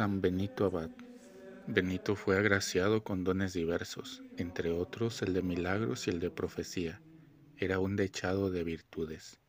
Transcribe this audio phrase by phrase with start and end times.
[0.00, 0.88] San Benito Abad.
[1.66, 7.02] Benito fue agraciado con dones diversos, entre otros el de milagros y el de profecía.
[7.58, 9.40] Era un dechado de virtudes.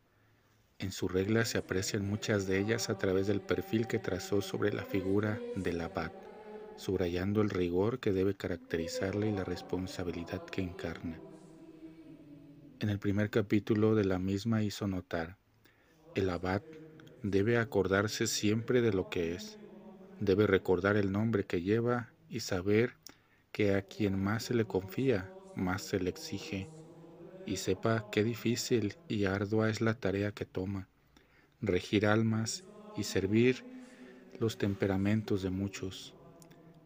[0.78, 4.74] En su regla se aprecian muchas de ellas a través del perfil que trazó sobre
[4.74, 6.12] la figura del abad,
[6.76, 11.18] subrayando el rigor que debe caracterizarle y la responsabilidad que encarna.
[12.82, 15.38] En el primer capítulo de la misma hizo notar,
[16.14, 16.62] el abad
[17.24, 19.61] debe acordarse siempre de lo que es,
[20.22, 22.94] debe recordar el nombre que lleva y saber
[23.52, 26.70] que a quien más se le confía, más se le exige,
[27.44, 30.88] y sepa qué difícil y ardua es la tarea que toma,
[31.60, 32.64] regir almas
[32.96, 33.66] y servir
[34.40, 36.14] los temperamentos de muchos,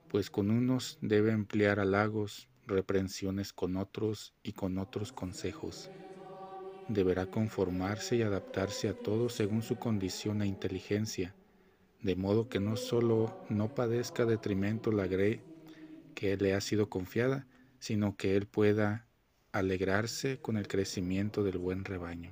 [0.08, 5.92] pues con unos debe emplear halagos, reprensiones con otros y con otros consejos.
[6.88, 11.36] Deberá conformarse y adaptarse a todo según su condición e inteligencia,
[12.06, 15.42] de modo que no solo no padezca detrimento la grey
[16.14, 17.48] que le ha sido confiada,
[17.80, 19.08] sino que él pueda
[19.52, 22.32] alegrarse con el crecimiento del buen rebaño.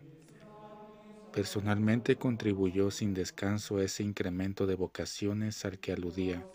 [1.31, 6.45] Personalmente contribuyó sin descanso a ese incremento de vocaciones al que aludía.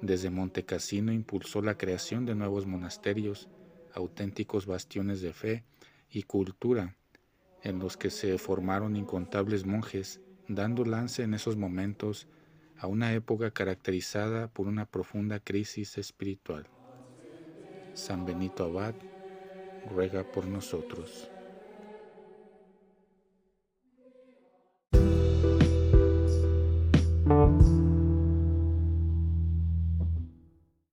[0.00, 3.48] Desde Montecassino impulsó la creación de nuevos monasterios,
[3.92, 5.64] auténticos bastiones de fe
[6.08, 6.94] y cultura,
[7.64, 12.28] en los que se formaron incontables monjes, dando lance en esos momentos
[12.82, 16.68] a una época caracterizada por una profunda crisis espiritual.
[17.94, 18.96] San Benito Abad
[19.84, 21.32] ruega por nosotros.